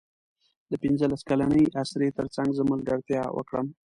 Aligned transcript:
د 0.71 0.73
پنځلس 0.83 1.21
کلنې 1.29 1.63
اسرې 1.81 2.09
تر 2.17 2.27
څنګ 2.35 2.49
زه 2.57 2.63
ملګرتیا 2.71 3.23
وکړم. 3.37 3.67